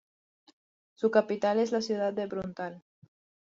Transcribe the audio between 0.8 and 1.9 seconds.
Su capital es la